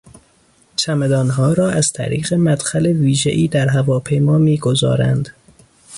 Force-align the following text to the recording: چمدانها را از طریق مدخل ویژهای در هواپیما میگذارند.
چمدانها 0.75 1.53
را 1.53 1.69
از 1.71 1.93
طریق 1.93 2.33
مدخل 2.33 2.85
ویژهای 2.85 3.47
در 3.47 3.69
هواپیما 3.69 4.37
میگذارند. 4.37 5.29